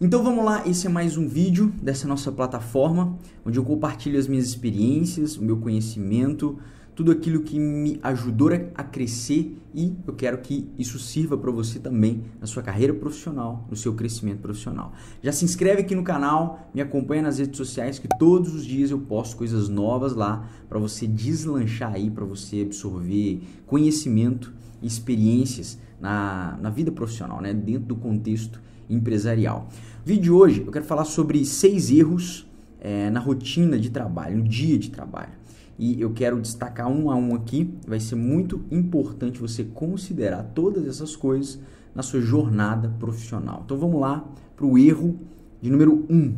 Então 0.00 0.22
vamos 0.22 0.44
lá, 0.44 0.62
esse 0.64 0.86
é 0.86 0.88
mais 0.88 1.16
um 1.16 1.26
vídeo 1.26 1.72
dessa 1.82 2.06
nossa 2.06 2.30
plataforma, 2.30 3.18
onde 3.44 3.58
eu 3.58 3.64
compartilho 3.64 4.16
as 4.16 4.28
minhas 4.28 4.46
experiências, 4.46 5.36
o 5.36 5.42
meu 5.42 5.56
conhecimento, 5.56 6.56
tudo 6.94 7.10
aquilo 7.10 7.42
que 7.42 7.58
me 7.58 7.98
ajudou 8.04 8.50
a 8.76 8.84
crescer 8.84 9.58
e 9.74 9.96
eu 10.06 10.14
quero 10.14 10.38
que 10.38 10.70
isso 10.78 11.00
sirva 11.00 11.36
para 11.36 11.50
você 11.50 11.80
também 11.80 12.22
na 12.40 12.46
sua 12.46 12.62
carreira 12.62 12.94
profissional, 12.94 13.66
no 13.68 13.74
seu 13.74 13.92
crescimento 13.92 14.38
profissional. 14.38 14.92
Já 15.20 15.32
se 15.32 15.44
inscreve 15.44 15.80
aqui 15.80 15.96
no 15.96 16.04
canal, 16.04 16.70
me 16.72 16.80
acompanha 16.80 17.22
nas 17.22 17.40
redes 17.40 17.56
sociais 17.56 17.98
que 17.98 18.06
todos 18.20 18.54
os 18.54 18.64
dias 18.64 18.92
eu 18.92 19.00
posto 19.00 19.36
coisas 19.36 19.68
novas 19.68 20.14
lá 20.14 20.48
para 20.68 20.78
você 20.78 21.08
deslanchar 21.08 21.94
aí, 21.94 22.08
para 22.08 22.24
você 22.24 22.62
absorver 22.62 23.42
conhecimento 23.66 24.54
e 24.80 24.86
experiências 24.86 25.76
na, 26.00 26.56
na 26.62 26.70
vida 26.70 26.92
profissional, 26.92 27.40
né? 27.40 27.52
dentro 27.52 27.86
do 27.88 27.96
contexto 27.96 28.67
empresarial. 28.88 29.68
No 30.00 30.06
vídeo 30.06 30.22
de 30.22 30.30
hoje 30.30 30.64
eu 30.66 30.72
quero 30.72 30.84
falar 30.84 31.04
sobre 31.04 31.44
seis 31.44 31.90
erros 31.90 32.46
é, 32.80 33.10
na 33.10 33.20
rotina 33.20 33.78
de 33.78 33.90
trabalho, 33.90 34.38
no 34.38 34.44
dia 34.44 34.78
de 34.78 34.90
trabalho. 34.90 35.32
E 35.78 36.00
eu 36.00 36.12
quero 36.12 36.40
destacar 36.40 36.88
um 36.88 37.10
a 37.10 37.14
um 37.14 37.34
aqui. 37.34 37.72
Vai 37.86 38.00
ser 38.00 38.16
muito 38.16 38.64
importante 38.70 39.38
você 39.38 39.62
considerar 39.62 40.42
todas 40.54 40.86
essas 40.88 41.14
coisas 41.14 41.60
na 41.94 42.02
sua 42.02 42.20
jornada 42.20 42.88
profissional. 42.98 43.62
Então 43.64 43.78
vamos 43.78 44.00
lá 44.00 44.28
para 44.56 44.66
o 44.66 44.76
erro 44.76 45.18
de 45.62 45.70
número 45.70 46.04
um. 46.10 46.34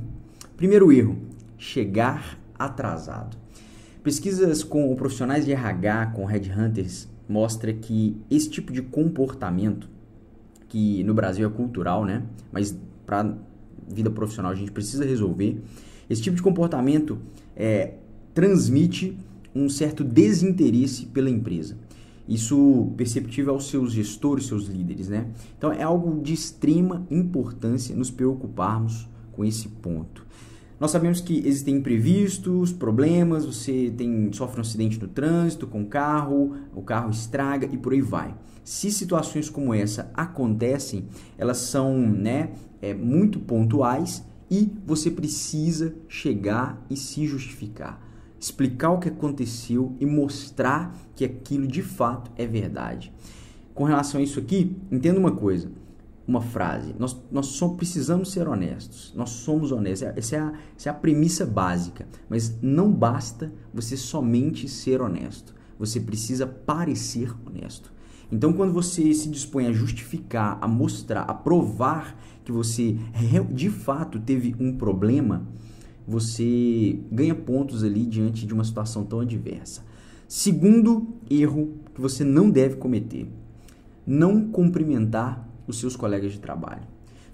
Primeiro 0.56 0.92
erro: 0.92 1.16
chegar 1.56 2.38
atrasado. 2.58 3.38
Pesquisas 4.02 4.62
com 4.62 4.94
profissionais 4.94 5.44
de 5.44 5.52
RH, 5.52 6.12
com 6.14 6.24
headhunters, 6.24 7.08
mostra 7.28 7.72
que 7.72 8.16
esse 8.30 8.50
tipo 8.50 8.72
de 8.72 8.82
comportamento 8.82 9.88
que 10.70 11.02
no 11.04 11.12
Brasil 11.12 11.46
é 11.46 11.50
cultural, 11.50 12.04
né? 12.04 12.22
Mas 12.50 12.74
para 13.04 13.36
vida 13.86 14.08
profissional 14.08 14.52
a 14.52 14.54
gente 14.54 14.70
precisa 14.70 15.04
resolver. 15.04 15.60
Esse 16.08 16.22
tipo 16.22 16.36
de 16.36 16.42
comportamento 16.42 17.18
é, 17.54 17.94
transmite 18.32 19.18
um 19.54 19.68
certo 19.68 20.02
desinteresse 20.04 21.06
pela 21.06 21.28
empresa. 21.28 21.76
Isso 22.28 22.92
perceptível 22.96 23.52
aos 23.52 23.68
seus 23.68 23.92
gestores, 23.92 24.46
seus 24.46 24.66
líderes, 24.66 25.08
né? 25.08 25.26
Então 25.58 25.72
é 25.72 25.82
algo 25.82 26.22
de 26.22 26.32
extrema 26.32 27.04
importância 27.10 27.94
nos 27.96 28.10
preocuparmos 28.10 29.08
com 29.32 29.44
esse 29.44 29.68
ponto. 29.68 30.24
Nós 30.80 30.92
sabemos 30.92 31.20
que 31.20 31.46
existem 31.46 31.76
imprevistos, 31.76 32.72
problemas, 32.72 33.44
você 33.44 33.92
tem 33.94 34.32
sofre 34.32 34.56
um 34.56 34.62
acidente 34.62 34.98
no 34.98 35.06
trânsito 35.06 35.66
com 35.66 35.82
o 35.82 35.86
carro, 35.86 36.56
o 36.74 36.80
carro 36.80 37.10
estraga 37.10 37.68
e 37.70 37.76
por 37.76 37.92
aí 37.92 38.00
vai. 38.00 38.34
Se 38.64 38.90
situações 38.90 39.50
como 39.50 39.74
essa 39.74 40.10
acontecem, 40.14 41.04
elas 41.36 41.58
são 41.58 41.98
né, 41.98 42.52
é, 42.80 42.94
muito 42.94 43.38
pontuais 43.38 44.24
e 44.50 44.72
você 44.86 45.10
precisa 45.10 45.94
chegar 46.08 46.82
e 46.88 46.96
se 46.96 47.26
justificar, 47.26 48.00
explicar 48.40 48.92
o 48.92 48.98
que 48.98 49.10
aconteceu 49.10 49.94
e 50.00 50.06
mostrar 50.06 50.96
que 51.14 51.26
aquilo 51.26 51.66
de 51.66 51.82
fato 51.82 52.30
é 52.36 52.46
verdade. 52.46 53.12
Com 53.74 53.84
relação 53.84 54.18
a 54.18 54.24
isso 54.24 54.40
aqui, 54.40 54.74
entenda 54.90 55.20
uma 55.20 55.32
coisa 55.32 55.70
uma 56.30 56.40
frase. 56.40 56.94
Nós, 56.96 57.16
nós 57.30 57.46
só 57.46 57.70
precisamos 57.70 58.30
ser 58.30 58.46
honestos. 58.46 59.12
Nós 59.16 59.30
somos 59.30 59.72
honestos. 59.72 60.08
Essa 60.16 60.36
é, 60.36 60.38
a, 60.38 60.52
essa 60.76 60.88
é 60.88 60.92
a 60.92 60.94
premissa 60.94 61.44
básica. 61.44 62.06
Mas 62.28 62.56
não 62.62 62.90
basta 62.90 63.52
você 63.74 63.96
somente 63.96 64.68
ser 64.68 65.02
honesto. 65.02 65.52
Você 65.76 65.98
precisa 65.98 66.46
parecer 66.46 67.34
honesto. 67.44 67.92
Então, 68.30 68.52
quando 68.52 68.72
você 68.72 69.12
se 69.12 69.28
dispõe 69.28 69.66
a 69.66 69.72
justificar, 69.72 70.56
a 70.60 70.68
mostrar, 70.68 71.22
a 71.22 71.34
provar 71.34 72.16
que 72.44 72.52
você 72.52 72.96
de 73.52 73.68
fato 73.68 74.20
teve 74.20 74.54
um 74.60 74.76
problema, 74.76 75.42
você 76.06 77.00
ganha 77.10 77.34
pontos 77.34 77.82
ali 77.82 78.06
diante 78.06 78.46
de 78.46 78.54
uma 78.54 78.62
situação 78.62 79.04
tão 79.04 79.18
adversa. 79.18 79.84
Segundo 80.28 81.08
erro 81.28 81.74
que 81.92 82.00
você 82.00 82.22
não 82.22 82.48
deve 82.48 82.76
cometer: 82.76 83.28
não 84.06 84.48
cumprimentar 84.48 85.49
os 85.70 85.78
seus 85.80 85.96
colegas 85.96 86.32
de 86.32 86.40
trabalho. 86.40 86.82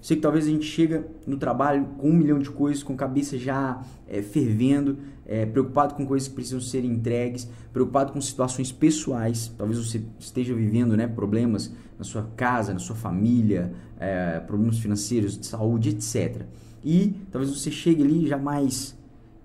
Sei 0.01 0.15
que 0.15 0.21
talvez 0.21 0.45
a 0.45 0.49
gente 0.49 0.65
chega 0.65 1.07
no 1.25 1.37
trabalho 1.37 1.85
com 1.97 2.09
um 2.09 2.13
milhão 2.13 2.39
de 2.39 2.49
coisas, 2.49 2.83
com 2.83 2.93
a 2.93 2.95
cabeça 2.95 3.37
já 3.37 3.81
é, 4.07 4.21
fervendo, 4.21 4.97
é, 5.25 5.45
preocupado 5.45 5.95
com 5.95 6.05
coisas 6.05 6.27
que 6.27 6.35
precisam 6.35 6.61
ser 6.61 6.85
entregues, 6.85 7.49
preocupado 7.73 8.13
com 8.13 8.21
situações 8.21 8.71
pessoais. 8.71 9.51
Talvez 9.57 9.79
você 9.79 10.01
esteja 10.19 10.53
vivendo 10.53 10.95
né, 10.95 11.07
problemas 11.07 11.73
na 11.97 12.05
sua 12.05 12.23
casa, 12.35 12.73
na 12.73 12.79
sua 12.79 12.95
família, 12.95 13.73
é, 13.99 14.39
problemas 14.39 14.77
financeiros, 14.77 15.37
de 15.37 15.45
saúde, 15.45 15.89
etc. 15.89 16.43
E 16.83 17.15
talvez 17.31 17.53
você 17.53 17.71
chegue 17.71 18.03
ali 18.03 18.27
já 18.27 18.37
mais 18.37 18.96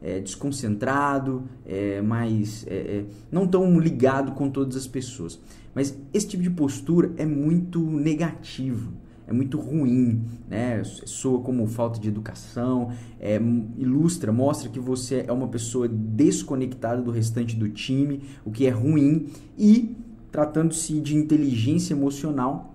é, 0.03 0.21
desconcentrado, 0.21 1.45
é, 1.65 2.03
mais 2.03 2.67
é, 2.67 3.05
não 3.31 3.47
tão 3.47 3.79
ligado 3.79 4.33
com 4.33 4.51
todas 4.51 4.77
as 4.77 4.87
pessoas. 4.87 5.39
Mas 5.75 5.97
esse 6.13 6.29
tipo 6.29 6.43
de 6.43 6.51
postura 6.51 7.13
é 7.17 7.25
muito 7.25 7.81
negativo, 7.81 8.93
é 9.27 9.33
muito 9.33 9.59
ruim, 9.59 10.23
né? 10.49 10.83
Soa 10.85 11.41
como 11.41 11.67
falta 11.67 11.99
de 11.99 12.09
educação, 12.09 12.91
é, 13.19 13.41
ilustra, 13.79 14.33
mostra 14.33 14.69
que 14.69 14.81
você 14.81 15.25
é 15.27 15.33
uma 15.33 15.49
pessoa 15.49 15.89
desconectada 15.89 17.01
do 17.01 17.11
restante 17.11 17.57
do 17.57 17.69
time, 17.69 18.23
o 18.45 18.51
que 18.51 18.67
é 18.67 18.71
ruim. 18.71 19.29
E 19.57 19.97
tratando-se 20.31 21.01
de 21.01 21.17
inteligência 21.17 21.95
emocional, 21.95 22.75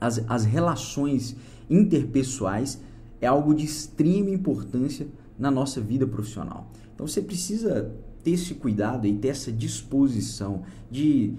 as, 0.00 0.24
as 0.28 0.44
relações 0.44 1.36
interpessoais 1.70 2.80
é 3.20 3.26
algo 3.26 3.54
de 3.54 3.64
extrema 3.64 4.30
importância 4.30 5.06
na 5.38 5.50
nossa 5.50 5.80
vida 5.80 6.06
profissional. 6.06 6.70
Então 6.94 7.06
você 7.06 7.20
precisa 7.20 7.92
ter 8.22 8.32
esse 8.32 8.54
cuidado 8.54 9.06
e 9.06 9.12
ter 9.14 9.28
essa 9.28 9.50
disposição 9.50 10.62
de 10.90 11.34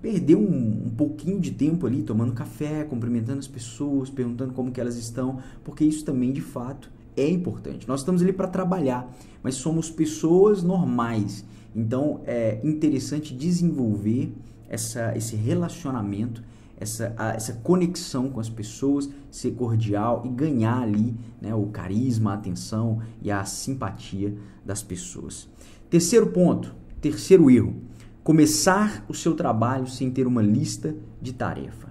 perder 0.00 0.36
um, 0.36 0.86
um, 0.86 0.90
pouquinho 0.90 1.40
de 1.40 1.50
tempo 1.50 1.86
ali 1.86 2.02
tomando 2.02 2.32
café, 2.32 2.84
cumprimentando 2.84 3.38
as 3.38 3.48
pessoas, 3.48 4.10
perguntando 4.10 4.52
como 4.52 4.70
que 4.70 4.80
elas 4.80 4.96
estão, 4.96 5.38
porque 5.64 5.84
isso 5.84 6.04
também 6.04 6.32
de 6.32 6.40
fato 6.40 6.90
é 7.16 7.28
importante. 7.28 7.88
Nós 7.88 8.00
estamos 8.00 8.22
ali 8.22 8.32
para 8.32 8.46
trabalhar, 8.46 9.12
mas 9.42 9.56
somos 9.56 9.90
pessoas 9.90 10.62
normais. 10.62 11.44
Então 11.74 12.20
é 12.26 12.60
interessante 12.62 13.34
desenvolver 13.34 14.32
essa, 14.68 15.16
esse 15.16 15.34
relacionamento, 15.34 16.42
essa, 16.78 17.14
a, 17.16 17.34
essa 17.34 17.54
conexão 17.54 18.30
com 18.30 18.40
as 18.40 18.48
pessoas, 18.48 19.08
ser 19.30 19.52
cordial 19.52 20.22
e 20.24 20.28
ganhar 20.28 20.80
ali 20.80 21.14
né, 21.40 21.54
o 21.54 21.66
carisma, 21.66 22.32
a 22.32 22.34
atenção 22.34 23.00
e 23.20 23.30
a 23.30 23.44
simpatia 23.44 24.34
das 24.64 24.82
pessoas. 24.82 25.48
Terceiro 25.90 26.28
ponto, 26.28 26.74
terceiro 27.00 27.50
erro 27.50 27.88
começar 28.28 29.06
o 29.08 29.14
seu 29.14 29.34
trabalho 29.34 29.86
sem 29.86 30.10
ter 30.10 30.26
uma 30.26 30.42
lista 30.42 30.94
de 31.18 31.32
tarefa. 31.32 31.88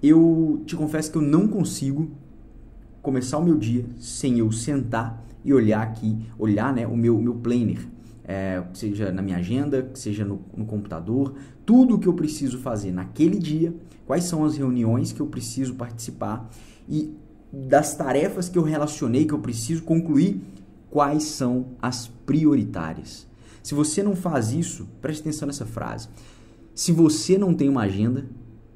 Eu 0.00 0.62
te 0.64 0.76
confesso 0.76 1.10
que 1.10 1.18
eu 1.18 1.22
não 1.22 1.48
consigo 1.48 2.08
começar 3.02 3.36
o 3.38 3.44
meu 3.44 3.56
dia 3.56 3.84
sem 3.98 4.38
eu 4.38 4.52
sentar 4.52 5.26
e 5.44 5.52
olhar 5.52 5.82
aqui, 5.82 6.18
olhar 6.38 6.72
né, 6.72 6.86
o 6.86 6.96
meu, 6.96 7.18
meu 7.18 7.34
planner, 7.34 7.84
é, 8.26 8.62
seja 8.74 9.12
na 9.12 9.22
minha 9.22 9.36
agenda, 9.36 9.88
seja 9.94 10.24
no, 10.24 10.40
no 10.56 10.66
computador, 10.66 11.34
tudo 11.64 11.94
o 11.94 11.98
que 11.98 12.08
eu 12.08 12.14
preciso 12.14 12.58
fazer 12.58 12.90
naquele 12.90 13.38
dia, 13.38 13.72
quais 14.04 14.24
são 14.24 14.44
as 14.44 14.56
reuniões 14.56 15.12
que 15.12 15.20
eu 15.20 15.26
preciso 15.28 15.74
participar 15.74 16.50
e 16.88 17.14
das 17.52 17.96
tarefas 17.96 18.48
que 18.48 18.58
eu 18.58 18.62
relacionei, 18.62 19.24
que 19.24 19.32
eu 19.32 19.38
preciso 19.38 19.84
concluir, 19.84 20.40
quais 20.90 21.22
são 21.22 21.76
as 21.80 22.08
prioritárias. 22.08 23.26
Se 23.62 23.74
você 23.74 24.02
não 24.02 24.16
faz 24.16 24.52
isso, 24.52 24.88
preste 25.00 25.20
atenção 25.20 25.46
nessa 25.46 25.64
frase. 25.64 26.08
Se 26.74 26.90
você 26.90 27.38
não 27.38 27.54
tem 27.54 27.68
uma 27.68 27.82
agenda, 27.82 28.26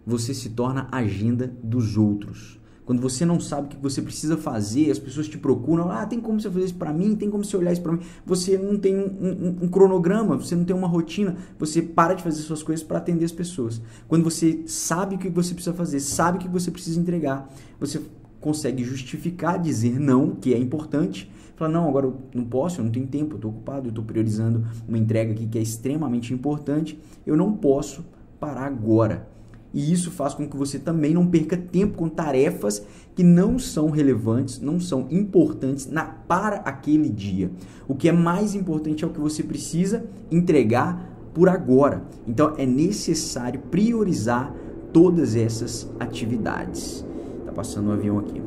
você 0.06 0.32
se 0.32 0.50
torna 0.50 0.88
agenda 0.92 1.52
dos 1.62 1.96
outros. 1.96 2.59
Quando 2.90 3.02
você 3.02 3.24
não 3.24 3.38
sabe 3.38 3.68
o 3.68 3.70
que 3.70 3.76
você 3.76 4.02
precisa 4.02 4.36
fazer, 4.36 4.90
as 4.90 4.98
pessoas 4.98 5.28
te 5.28 5.38
procuram, 5.38 5.92
ah, 5.92 6.04
tem 6.04 6.18
como 6.20 6.40
você 6.40 6.50
fazer 6.50 6.64
isso 6.64 6.74
para 6.74 6.92
mim, 6.92 7.14
tem 7.14 7.30
como 7.30 7.44
você 7.44 7.56
olhar 7.56 7.72
isso 7.72 7.82
para 7.82 7.92
mim. 7.92 8.00
Você 8.26 8.58
não 8.58 8.76
tem 8.76 8.96
um, 8.96 9.04
um, 9.04 9.58
um, 9.62 9.68
cronograma, 9.68 10.36
você 10.36 10.56
não 10.56 10.64
tem 10.64 10.74
uma 10.74 10.88
rotina, 10.88 11.36
você 11.56 11.80
para 11.80 12.14
de 12.14 12.24
fazer 12.24 12.42
suas 12.42 12.64
coisas 12.64 12.84
para 12.84 12.98
atender 12.98 13.24
as 13.24 13.30
pessoas. 13.30 13.80
Quando 14.08 14.24
você 14.24 14.64
sabe 14.66 15.14
o 15.14 15.18
que 15.20 15.28
você 15.28 15.54
precisa 15.54 15.72
fazer, 15.72 16.00
sabe 16.00 16.38
o 16.38 16.40
que 16.40 16.48
você 16.48 16.68
precisa 16.68 16.98
entregar, 16.98 17.48
você 17.78 18.02
consegue 18.40 18.82
justificar, 18.82 19.60
dizer 19.60 20.00
não, 20.00 20.30
que 20.34 20.52
é 20.52 20.58
importante, 20.58 21.30
Fala, 21.54 21.70
não, 21.70 21.88
agora 21.88 22.06
eu 22.06 22.16
não 22.34 22.44
posso, 22.44 22.80
eu 22.80 22.84
não 22.84 22.90
tenho 22.90 23.06
tempo, 23.06 23.34
eu 23.34 23.36
estou 23.36 23.52
ocupado, 23.52 23.86
eu 23.86 23.90
estou 23.90 24.02
priorizando 24.02 24.66
uma 24.88 24.98
entrega 24.98 25.30
aqui 25.30 25.46
que 25.46 25.58
é 25.58 25.62
extremamente 25.62 26.34
importante, 26.34 26.98
eu 27.24 27.36
não 27.36 27.52
posso 27.52 28.04
parar 28.40 28.66
agora. 28.66 29.28
E 29.72 29.92
isso 29.92 30.10
faz 30.10 30.34
com 30.34 30.48
que 30.48 30.56
você 30.56 30.78
também 30.78 31.14
não 31.14 31.26
perca 31.26 31.56
tempo 31.56 31.96
com 31.96 32.08
tarefas 32.08 32.82
que 33.14 33.22
não 33.22 33.58
são 33.58 33.90
relevantes, 33.90 34.60
não 34.60 34.80
são 34.80 35.06
importantes 35.10 35.86
na, 35.86 36.04
para 36.04 36.56
aquele 36.56 37.08
dia. 37.08 37.50
O 37.86 37.94
que 37.94 38.08
é 38.08 38.12
mais 38.12 38.54
importante 38.54 39.04
é 39.04 39.06
o 39.06 39.10
que 39.10 39.20
você 39.20 39.42
precisa 39.42 40.04
entregar 40.30 41.08
por 41.32 41.48
agora. 41.48 42.02
Então 42.26 42.54
é 42.58 42.66
necessário 42.66 43.60
priorizar 43.70 44.52
todas 44.92 45.36
essas 45.36 45.88
atividades. 46.00 47.04
Tá 47.46 47.52
passando 47.52 47.90
um 47.90 47.92
avião 47.92 48.18
aqui. 48.18 48.42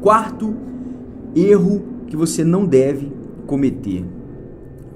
Quarto 0.00 0.54
erro 1.34 1.82
que 2.06 2.16
você 2.16 2.44
não 2.44 2.64
deve 2.66 3.12
cometer: 3.46 4.04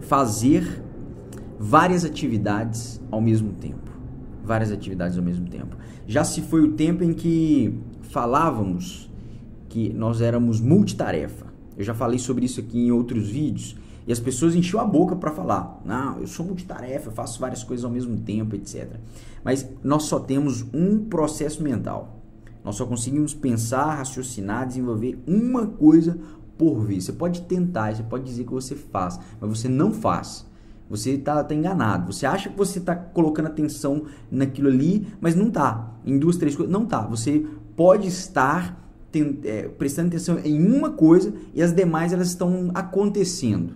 fazer 0.00 0.82
várias 1.58 2.04
atividades 2.04 3.00
ao 3.10 3.20
mesmo 3.20 3.52
tempo. 3.52 3.89
Várias 4.44 4.72
atividades 4.72 5.16
ao 5.16 5.24
mesmo 5.24 5.46
tempo. 5.48 5.76
Já 6.06 6.24
se 6.24 6.40
foi 6.42 6.62
o 6.62 6.72
tempo 6.72 7.04
em 7.04 7.12
que 7.12 7.78
falávamos 8.02 9.10
que 9.68 9.92
nós 9.92 10.20
éramos 10.20 10.60
multitarefa. 10.60 11.46
Eu 11.76 11.84
já 11.84 11.94
falei 11.94 12.18
sobre 12.18 12.44
isso 12.44 12.60
aqui 12.60 12.78
em 12.78 12.90
outros 12.90 13.28
vídeos 13.28 13.76
e 14.06 14.12
as 14.12 14.18
pessoas 14.18 14.54
enchiam 14.54 14.80
a 14.80 14.84
boca 14.84 15.14
para 15.14 15.30
falar: 15.30 15.80
"Não, 15.84 16.18
eu 16.18 16.26
sou 16.26 16.44
multitarefa, 16.44 17.08
eu 17.08 17.12
faço 17.12 17.40
várias 17.40 17.62
coisas 17.62 17.84
ao 17.84 17.90
mesmo 17.90 18.16
tempo, 18.18 18.56
etc". 18.56 18.96
Mas 19.44 19.68
nós 19.82 20.04
só 20.04 20.18
temos 20.18 20.64
um 20.74 21.04
processo 21.04 21.62
mental. 21.62 22.20
Nós 22.64 22.76
só 22.76 22.84
conseguimos 22.84 23.32
pensar, 23.32 23.94
raciocinar, 23.94 24.66
desenvolver 24.66 25.22
uma 25.26 25.66
coisa 25.66 26.18
por 26.58 26.84
vez. 26.84 27.04
Você 27.04 27.12
pode 27.12 27.42
tentar, 27.42 27.94
você 27.94 28.02
pode 28.02 28.24
dizer 28.24 28.44
que 28.44 28.52
você 28.52 28.74
faz, 28.74 29.18
mas 29.40 29.58
você 29.58 29.68
não 29.68 29.92
faz. 29.92 30.46
Você 30.90 31.12
está 31.12 31.42
tá 31.44 31.54
enganado. 31.54 32.12
Você 32.12 32.26
acha 32.26 32.50
que 32.50 32.58
você 32.58 32.80
está 32.80 32.96
colocando 32.96 33.46
atenção 33.46 34.02
naquilo 34.30 34.68
ali, 34.68 35.06
mas 35.20 35.36
não 35.36 35.46
está. 35.46 35.94
Em 36.04 36.18
duas, 36.18 36.36
três 36.36 36.56
coisas, 36.56 36.72
não 36.72 36.82
está. 36.82 37.02
Você 37.06 37.46
pode 37.76 38.08
estar 38.08 38.80
tem, 39.12 39.38
é, 39.44 39.62
prestando 39.68 40.08
atenção 40.08 40.38
em 40.44 40.60
uma 40.60 40.90
coisa 40.90 41.32
e 41.54 41.62
as 41.62 41.72
demais 41.72 42.12
elas 42.12 42.28
estão 42.28 42.70
acontecendo 42.74 43.74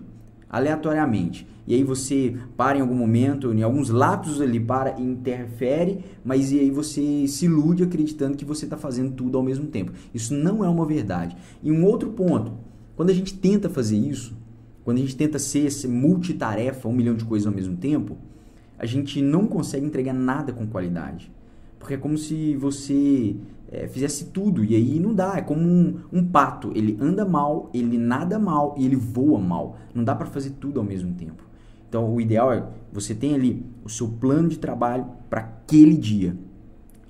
aleatoriamente. 0.49 1.47
E 1.67 1.73
aí 1.73 1.83
você 1.83 2.37
para 2.55 2.77
em 2.77 2.81
algum 2.81 2.95
momento, 2.95 3.51
em 3.51 3.63
alguns 3.63 3.89
lapsos 3.89 4.39
ali 4.39 4.59
para 4.59 4.99
e 4.99 5.03
interfere, 5.03 5.99
mas 6.23 6.51
e 6.51 6.59
aí 6.59 6.69
você 6.69 7.27
se 7.27 7.45
ilude 7.45 7.83
acreditando 7.83 8.37
que 8.37 8.45
você 8.45 8.65
está 8.65 8.77
fazendo 8.77 9.11
tudo 9.13 9.37
ao 9.37 9.43
mesmo 9.43 9.67
tempo. 9.67 9.91
Isso 10.13 10.33
não 10.33 10.63
é 10.63 10.69
uma 10.69 10.85
verdade. 10.85 11.35
E 11.63 11.71
um 11.71 11.85
outro 11.85 12.11
ponto, 12.11 12.53
quando 12.95 13.09
a 13.09 13.13
gente 13.13 13.33
tenta 13.33 13.69
fazer 13.69 13.97
isso, 13.97 14.35
quando 14.85 14.99
a 14.99 15.01
gente 15.01 15.17
tenta 15.17 15.39
ser, 15.39 15.69
ser 15.71 15.87
multitarefa, 15.87 16.87
um 16.87 16.93
milhão 16.93 17.15
de 17.15 17.25
coisas 17.25 17.47
ao 17.47 17.53
mesmo 17.53 17.75
tempo, 17.75 18.15
a 18.77 18.85
gente 18.85 19.19
não 19.21 19.47
consegue 19.47 19.85
entregar 19.85 20.13
nada 20.13 20.53
com 20.53 20.67
qualidade. 20.67 21.31
Porque 21.79 21.95
é 21.95 21.97
como 21.97 22.17
se 22.17 22.55
você 22.55 23.35
é, 23.71 23.87
fizesse 23.87 24.25
tudo 24.25 24.63
e 24.63 24.75
aí 24.75 24.99
não 24.99 25.13
dá. 25.13 25.37
É 25.37 25.41
como 25.41 25.61
um, 25.61 25.99
um, 26.13 26.23
pato, 26.23 26.71
ele 26.75 26.95
anda 27.01 27.25
mal, 27.25 27.69
ele 27.73 27.97
nada 27.97 28.37
mal 28.37 28.75
e 28.77 28.85
ele 28.85 28.95
voa 28.95 29.39
mal. 29.39 29.77
Não 29.93 30.03
dá 30.03 30.13
para 30.13 30.27
fazer 30.27 30.51
tudo 30.51 30.79
ao 30.79 30.85
mesmo 30.85 31.13
tempo. 31.13 31.43
Então 31.89 32.13
o 32.13 32.21
ideal 32.21 32.53
é 32.53 32.63
você 32.93 33.15
tem 33.15 33.33
ali 33.33 33.65
o 33.83 33.89
seu 33.89 34.07
plano 34.07 34.49
de 34.49 34.59
trabalho 34.59 35.07
para 35.31 35.41
aquele 35.41 35.97
dia. 35.97 36.37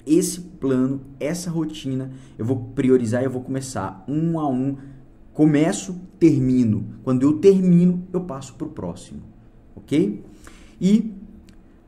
Esse 0.08 0.40
plano, 0.40 1.02
essa 1.20 1.50
rotina, 1.50 2.12
eu 2.38 2.46
vou 2.46 2.72
priorizar 2.76 3.22
e 3.22 3.26
eu 3.26 3.32
vou 3.32 3.42
começar 3.42 4.04
um 4.08 4.40
a 4.40 4.48
um. 4.48 4.78
Começo, 5.36 6.00
termino. 6.18 6.86
Quando 7.04 7.24
eu 7.24 7.40
termino, 7.40 8.08
eu 8.14 8.22
passo 8.22 8.54
para 8.54 8.68
o 8.68 8.70
próximo, 8.70 9.22
ok? 9.76 10.24
E 10.80 11.14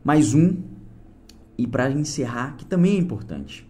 mais 0.03 0.33
um, 0.33 0.57
e 1.57 1.65
para 1.65 1.89
encerrar, 1.89 2.57
que 2.57 2.65
também 2.65 2.97
é 2.97 2.99
importante 2.99 3.65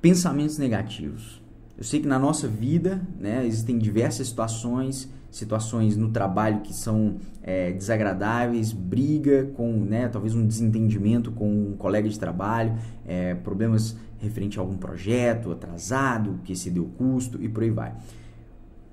pensamentos 0.00 0.56
negativos. 0.56 1.42
Eu 1.76 1.82
sei 1.82 1.98
que 1.98 2.06
na 2.06 2.18
nossa 2.18 2.46
vida 2.46 3.02
né, 3.18 3.44
existem 3.44 3.76
diversas 3.76 4.28
situações, 4.28 5.10
situações 5.32 5.96
no 5.96 6.10
trabalho 6.12 6.60
que 6.60 6.72
são 6.72 7.16
é, 7.42 7.72
desagradáveis, 7.72 8.72
briga 8.72 9.50
com, 9.56 9.72
né, 9.80 10.08
talvez 10.08 10.32
um 10.32 10.46
desentendimento 10.46 11.32
com 11.32 11.70
um 11.70 11.76
colega 11.76 12.08
de 12.08 12.18
trabalho, 12.18 12.74
é, 13.04 13.34
problemas 13.34 13.96
referente 14.18 14.60
a 14.60 14.62
algum 14.62 14.76
projeto 14.76 15.50
atrasado, 15.50 16.38
que 16.44 16.52
excedeu 16.52 16.84
o 16.84 16.88
custo 16.90 17.42
e 17.42 17.48
por 17.48 17.64
aí 17.64 17.70
vai. 17.70 17.94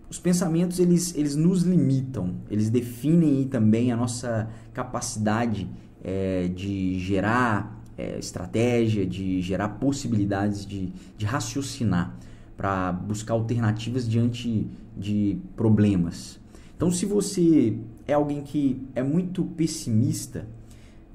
Os 0.10 0.20
pensamentos 0.20 0.80
eles, 0.80 1.14
eles 1.16 1.36
nos 1.36 1.64
limitam, 1.64 2.36
eles 2.50 2.70
definem 2.70 3.46
também 3.48 3.92
a 3.92 3.98
nossa 3.98 4.50
capacidade 4.74 5.70
é, 6.04 6.48
de 6.48 6.98
gerar 7.00 7.84
é, 7.98 8.18
estratégia, 8.18 9.06
de 9.06 9.42
gerar 9.42 9.70
possibilidades 9.70 10.66
de, 10.66 10.94
de 11.18 11.26
raciocinar 11.26 12.16
para 12.56 12.92
buscar 12.92 13.34
alternativas 13.34 14.08
diante 14.08 14.70
de 14.96 15.38
problemas. 15.56 16.40
Então, 16.76 16.92
se 16.92 17.06
você 17.06 17.78
é 18.08 18.14
alguém 18.14 18.42
que 18.42 18.88
é 18.96 19.04
muito 19.04 19.44
pessimista, 19.44 20.48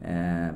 é, 0.00 0.52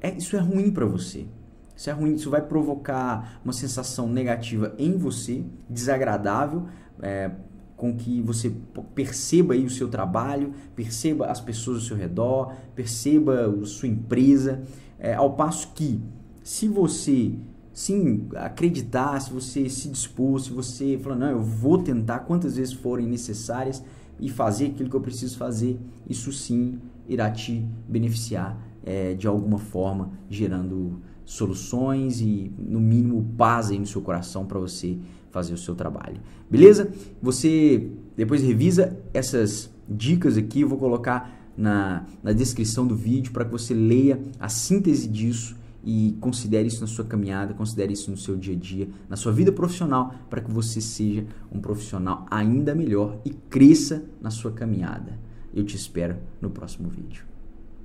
é, 0.00 0.16
isso 0.16 0.36
é 0.36 0.40
ruim 0.40 0.70
para 0.70 0.86
você. 0.86 1.26
Isso 1.74 1.90
é 1.90 1.92
ruim, 1.92 2.14
isso 2.14 2.30
vai 2.30 2.40
provocar 2.40 3.40
uma 3.44 3.52
sensação 3.52 4.08
negativa 4.08 4.74
em 4.78 4.96
você, 4.96 5.44
desagradável, 5.68 6.66
é, 7.02 7.30
com 7.76 7.94
que 7.94 8.22
você 8.22 8.52
perceba 8.94 9.54
aí 9.54 9.64
o 9.64 9.70
seu 9.70 9.88
trabalho, 9.88 10.52
perceba 10.74 11.26
as 11.26 11.40
pessoas 11.40 11.78
ao 11.78 11.84
seu 11.84 11.96
redor, 11.96 12.54
perceba 12.74 13.46
a 13.46 13.66
sua 13.66 13.88
empresa 13.88 14.62
é, 14.98 15.14
ao 15.14 15.34
passo 15.34 15.72
que, 15.74 16.00
se 16.42 16.68
você 16.68 17.34
sim 17.72 18.26
acreditar, 18.36 19.20
se 19.20 19.30
você 19.30 19.68
se 19.68 19.88
dispor, 19.90 20.40
se 20.40 20.50
você 20.50 20.98
falar, 21.02 21.16
não, 21.16 21.30
eu 21.30 21.42
vou 21.42 21.76
tentar 21.76 22.20
quantas 22.20 22.56
vezes 22.56 22.72
forem 22.72 23.06
necessárias 23.06 23.84
e 24.18 24.30
fazer 24.30 24.68
aquilo 24.68 24.88
que 24.88 24.96
eu 24.96 25.00
preciso 25.00 25.36
fazer, 25.36 25.78
isso 26.08 26.32
sim 26.32 26.78
irá 27.06 27.30
te 27.30 27.66
beneficiar 27.86 28.58
é, 28.82 29.12
de 29.12 29.26
alguma 29.26 29.58
forma, 29.58 30.10
gerando 30.30 31.02
soluções 31.26 32.20
e, 32.20 32.50
no 32.56 32.80
mínimo, 32.80 33.34
paz 33.36 33.70
aí 33.70 33.78
no 33.78 33.86
seu 33.86 34.00
coração 34.00 34.46
para 34.46 34.58
você 34.58 34.96
fazer 35.36 35.52
o 35.52 35.58
seu 35.58 35.74
trabalho. 35.74 36.18
Beleza? 36.50 36.90
Você 37.20 37.90
depois 38.16 38.42
revisa 38.42 38.96
essas 39.12 39.70
dicas 39.86 40.38
aqui, 40.38 40.62
eu 40.62 40.68
vou 40.68 40.78
colocar 40.78 41.30
na, 41.54 42.06
na 42.22 42.32
descrição 42.32 42.86
do 42.86 42.96
vídeo 42.96 43.32
para 43.34 43.44
que 43.44 43.50
você 43.50 43.74
leia 43.74 44.18
a 44.40 44.48
síntese 44.48 45.06
disso 45.06 45.54
e 45.84 46.16
considere 46.20 46.66
isso 46.68 46.80
na 46.80 46.86
sua 46.86 47.04
caminhada, 47.04 47.52
considere 47.52 47.92
isso 47.92 48.10
no 48.10 48.16
seu 48.16 48.34
dia 48.34 48.54
a 48.54 48.58
dia, 48.58 48.88
na 49.10 49.16
sua 49.16 49.30
vida 49.30 49.52
profissional, 49.52 50.14
para 50.30 50.40
que 50.40 50.50
você 50.50 50.80
seja 50.80 51.26
um 51.52 51.60
profissional 51.60 52.24
ainda 52.30 52.74
melhor 52.74 53.20
e 53.22 53.30
cresça 53.30 54.02
na 54.22 54.30
sua 54.30 54.52
caminhada. 54.52 55.18
Eu 55.54 55.64
te 55.64 55.76
espero 55.76 56.16
no 56.40 56.48
próximo 56.48 56.88
vídeo. 56.88 57.35